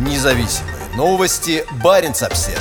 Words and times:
Независимые 0.00 0.76
новости. 0.96 1.62
Барин 1.84 2.12
обсерва 2.12 2.58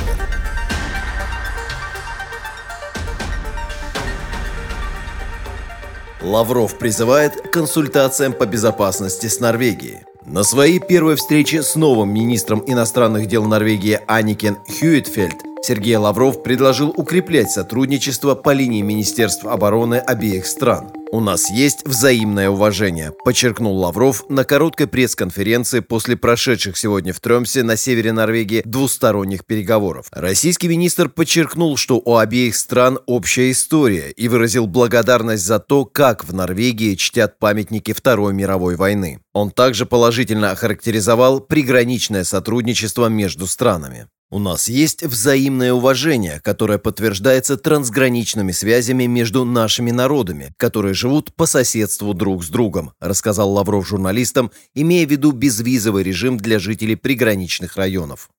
Лавров 6.22 6.78
призывает 6.78 7.36
к 7.36 7.50
консультациям 7.50 8.34
по 8.34 8.46
безопасности 8.46 9.28
с 9.28 9.40
Норвегией. 9.40 10.00
На 10.26 10.44
своей 10.44 10.80
первой 10.80 11.16
встрече 11.16 11.64
с 11.64 11.76
новым 11.76 12.14
министром 12.14 12.62
иностранных 12.68 13.28
дел 13.28 13.46
Норвегии 13.46 14.02
Аникен 14.06 14.58
Хьюитфельд 14.68 15.36
Сергей 15.62 15.96
Лавров 15.96 16.44
предложил 16.44 16.90
укреплять 16.90 17.52
сотрудничество 17.52 18.36
по 18.36 18.52
линии 18.52 18.82
Министерств 18.82 19.46
обороны 19.46 19.96
обеих 19.96 20.46
стран. 20.46 20.92
«У 21.12 21.22
нас 21.22 21.50
есть 21.50 21.88
взаимное 21.88 22.52
уважение»,– 22.52 23.12
подчеркнул 23.26 23.76
Лавров 23.80 24.30
на 24.30 24.44
короткой 24.46 24.86
пресс-конференции 24.86 25.80
после 25.80 26.16
прошедших 26.16 26.78
сегодня 26.78 27.14
в 27.14 27.20
Тремсе 27.20 27.64
на 27.64 27.78
севере 27.78 28.12
Норвегии 28.12 28.62
двусторонних 28.64 29.44
переговоров. 29.44 30.06
Российский 30.12 30.68
министр 30.68 31.10
подчеркнул, 31.10 31.78
что 31.78 32.00
у 32.00 32.18
обеих 32.18 32.56
стран 32.56 33.00
общая 33.08 33.50
история 33.50 34.12
и 34.12 34.28
выразил 34.28 34.68
благодарность 34.68 35.44
за 35.44 35.58
то, 35.58 35.84
как 35.84 36.26
в 36.26 36.32
Норвегии 36.32 36.94
чтят 36.94 37.40
памятники 37.40 37.92
Второй 37.92 38.36
мировой 38.36 38.76
войны. 38.76 39.20
Он 39.34 39.50
также 39.50 39.88
положительно 39.88 40.52
охарактеризовал 40.52 41.40
приграничное 41.40 42.24
сотрудничество 42.24 43.08
между 43.08 43.48
странами. 43.48 44.08
У 44.32 44.38
нас 44.38 44.70
есть 44.70 45.04
взаимное 45.04 45.74
уважение, 45.74 46.40
которое 46.40 46.78
подтверждается 46.78 47.58
трансграничными 47.58 48.52
связями 48.52 49.06
между 49.06 49.44
нашими 49.44 49.90
народами, 49.90 50.54
которые 50.58 50.94
живут 50.94 51.34
по 51.34 51.48
соседству 51.48 52.14
друг 52.14 52.44
с 52.44 52.50
другом, 52.50 52.92
рассказал 53.00 53.52
Лавров 53.52 53.88
журналистам, 53.88 54.52
имея 54.76 55.08
в 55.08 55.10
виду 55.10 55.32
безвизовый 55.32 56.04
режим 56.04 56.38
для 56.38 56.60
жителей 56.60 56.96
приграничных 56.96 57.76
районов. 57.76 58.30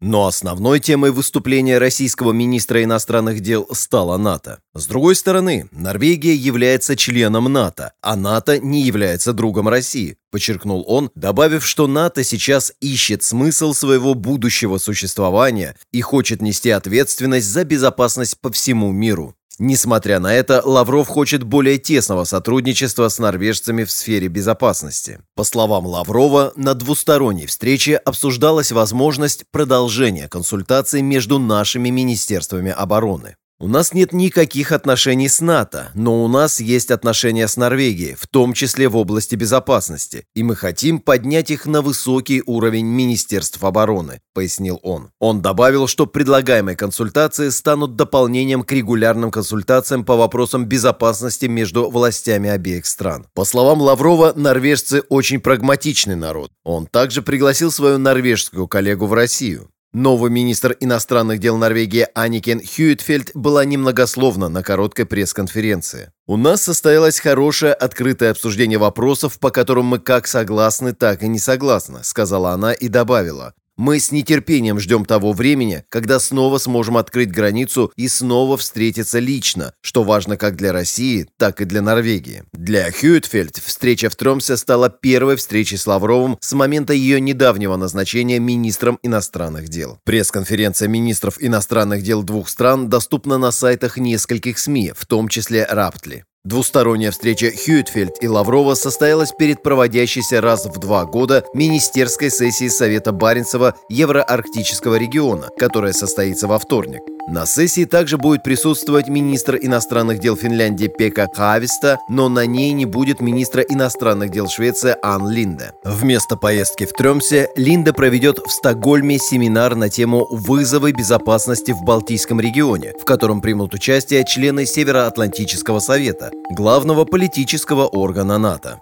Но 0.00 0.26
основной 0.26 0.80
темой 0.80 1.10
выступления 1.10 1.76
российского 1.76 2.32
министра 2.32 2.82
иностранных 2.82 3.40
дел 3.40 3.68
стала 3.72 4.16
НАТО. 4.16 4.60
С 4.74 4.86
другой 4.86 5.14
стороны, 5.14 5.68
Норвегия 5.72 6.34
является 6.34 6.96
членом 6.96 7.52
НАТО, 7.52 7.92
а 8.00 8.16
НАТО 8.16 8.58
не 8.58 8.82
является 8.82 9.34
другом 9.34 9.68
России, 9.68 10.16
подчеркнул 10.30 10.84
он, 10.88 11.10
добавив, 11.14 11.66
что 11.66 11.86
НАТО 11.86 12.24
сейчас 12.24 12.72
ищет 12.80 13.22
смысл 13.22 13.74
своего 13.74 14.14
будущего 14.14 14.78
существования 14.78 15.76
и 15.92 16.00
хочет 16.00 16.40
нести 16.40 16.70
ответственность 16.70 17.48
за 17.48 17.64
безопасность 17.64 18.40
по 18.40 18.50
всему 18.50 18.92
миру. 18.92 19.36
Несмотря 19.58 20.20
на 20.20 20.32
это, 20.32 20.62
Лавров 20.64 21.08
хочет 21.08 21.42
более 21.42 21.76
тесного 21.78 22.24
сотрудничества 22.24 23.08
с 23.08 23.18
норвежцами 23.18 23.84
в 23.84 23.90
сфере 23.90 24.28
безопасности. 24.28 25.20
По 25.34 25.44
словам 25.44 25.86
Лаврова, 25.86 26.52
на 26.56 26.74
двусторонней 26.74 27.46
встрече 27.46 27.96
обсуждалась 27.96 28.72
возможность 28.72 29.44
продолжения 29.50 30.28
консультаций 30.28 31.02
между 31.02 31.38
нашими 31.38 31.90
министерствами 31.90 32.70
обороны. 32.70 33.36
У 33.62 33.68
нас 33.68 33.92
нет 33.92 34.14
никаких 34.14 34.72
отношений 34.72 35.28
с 35.28 35.42
НАТО, 35.42 35.90
но 35.92 36.24
у 36.24 36.28
нас 36.28 36.60
есть 36.60 36.90
отношения 36.90 37.46
с 37.46 37.58
Норвегией, 37.58 38.14
в 38.14 38.26
том 38.26 38.54
числе 38.54 38.88
в 38.88 38.96
области 38.96 39.34
безопасности, 39.34 40.24
и 40.34 40.42
мы 40.42 40.56
хотим 40.56 40.98
поднять 40.98 41.50
их 41.50 41.66
на 41.66 41.82
высокий 41.82 42.42
уровень 42.46 42.86
Министерств 42.86 43.62
обороны, 43.62 44.22
пояснил 44.32 44.80
он. 44.82 45.10
Он 45.18 45.42
добавил, 45.42 45.88
что 45.88 46.06
предлагаемые 46.06 46.74
консультации 46.74 47.50
станут 47.50 47.96
дополнением 47.96 48.62
к 48.62 48.72
регулярным 48.72 49.30
консультациям 49.30 50.06
по 50.06 50.16
вопросам 50.16 50.64
безопасности 50.64 51.44
между 51.44 51.90
властями 51.90 52.48
обеих 52.48 52.86
стран. 52.86 53.26
По 53.34 53.44
словам 53.44 53.82
Лаврова, 53.82 54.32
норвежцы 54.34 55.02
очень 55.10 55.38
прагматичный 55.38 56.16
народ. 56.16 56.50
Он 56.64 56.86
также 56.86 57.20
пригласил 57.20 57.70
свою 57.70 57.98
норвежскую 57.98 58.66
коллегу 58.68 59.04
в 59.04 59.12
Россию. 59.12 59.68
Новый 59.92 60.30
министр 60.30 60.76
иностранных 60.78 61.40
дел 61.40 61.56
Норвегии 61.56 62.06
Аникен 62.14 62.60
Хьюитфельд 62.64 63.32
была 63.34 63.64
немногословна 63.64 64.48
на 64.48 64.62
короткой 64.62 65.04
пресс-конференции. 65.04 66.12
«У 66.28 66.36
нас 66.36 66.62
состоялось 66.62 67.18
хорошее 67.18 67.72
открытое 67.72 68.30
обсуждение 68.30 68.78
вопросов, 68.78 69.40
по 69.40 69.50
которым 69.50 69.86
мы 69.86 69.98
как 69.98 70.28
согласны, 70.28 70.94
так 70.94 71.24
и 71.24 71.28
не 71.28 71.40
согласны», 71.40 72.04
сказала 72.04 72.52
она 72.52 72.72
и 72.72 72.86
добавила. 72.86 73.52
Мы 73.80 73.98
с 73.98 74.12
нетерпением 74.12 74.78
ждем 74.78 75.06
того 75.06 75.32
времени, 75.32 75.84
когда 75.88 76.20
снова 76.20 76.58
сможем 76.58 76.98
открыть 76.98 77.32
границу 77.32 77.90
и 77.96 78.08
снова 78.08 78.58
встретиться 78.58 79.20
лично, 79.20 79.72
что 79.80 80.02
важно 80.02 80.36
как 80.36 80.54
для 80.54 80.74
России, 80.74 81.26
так 81.38 81.62
и 81.62 81.64
для 81.64 81.80
Норвегии. 81.80 82.42
Для 82.52 82.92
Хьюитфельд 82.92 83.56
встреча 83.56 84.10
в 84.10 84.16
Тромсе 84.16 84.58
стала 84.58 84.90
первой 84.90 85.36
встречей 85.36 85.78
с 85.78 85.86
Лавровым 85.86 86.36
с 86.42 86.52
момента 86.52 86.92
ее 86.92 87.22
недавнего 87.22 87.76
назначения 87.76 88.38
министром 88.38 88.98
иностранных 89.02 89.70
дел. 89.70 89.98
Пресс-конференция 90.04 90.86
министров 90.86 91.36
иностранных 91.40 92.02
дел 92.02 92.22
двух 92.22 92.50
стран 92.50 92.90
доступна 92.90 93.38
на 93.38 93.50
сайтах 93.50 93.96
нескольких 93.96 94.58
СМИ, 94.58 94.92
в 94.94 95.06
том 95.06 95.28
числе 95.28 95.64
Раптли. 95.64 96.26
Двусторонняя 96.42 97.10
встреча 97.10 97.50
Хьюитфельд 97.50 98.22
и 98.22 98.26
Лаврова 98.26 98.72
состоялась 98.72 99.30
перед 99.30 99.62
проводящейся 99.62 100.40
раз 100.40 100.64
в 100.64 100.78
два 100.78 101.04
года 101.04 101.44
министерской 101.52 102.30
сессией 102.30 102.70
Совета 102.70 103.12
Баренцева 103.12 103.74
Евроарктического 103.90 104.94
региона, 104.94 105.48
которая 105.58 105.92
состоится 105.92 106.48
во 106.48 106.58
вторник. 106.58 107.02
На 107.28 107.46
сессии 107.46 107.84
также 107.84 108.16
будет 108.16 108.42
присутствовать 108.42 109.08
министр 109.08 109.56
иностранных 109.60 110.18
дел 110.18 110.34
Финляндии 110.34 110.88
Пека 110.88 111.28
Хависта, 111.32 111.98
но 112.08 112.28
на 112.28 112.46
ней 112.46 112.72
не 112.72 112.86
будет 112.86 113.20
министра 113.20 113.62
иностранных 113.62 114.30
дел 114.30 114.48
Швеции 114.48 114.96
Ан 115.02 115.28
Линде. 115.28 115.72
Вместо 115.84 116.36
поездки 116.36 116.86
в 116.86 116.92
Тремсе 116.92 117.50
Линде 117.54 117.92
проведет 117.92 118.38
в 118.38 118.50
Стокгольме 118.50 119.18
семинар 119.18 119.76
на 119.76 119.88
тему 119.88 120.26
«Вызовы 120.30 120.90
безопасности 120.90 121.70
в 121.70 121.84
Балтийском 121.84 122.40
регионе», 122.40 122.94
в 123.00 123.04
котором 123.04 123.40
примут 123.40 123.74
участие 123.74 124.24
члены 124.24 124.66
Североатлантического 124.66 125.78
совета, 125.78 126.29
главного 126.50 127.04
политического 127.04 127.86
органа 127.86 128.38
НАТО. 128.38 128.80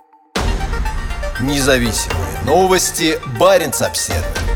Независимые 1.40 2.42
новости. 2.44 3.18
Барин 3.38 3.72
обседный. 3.80 4.47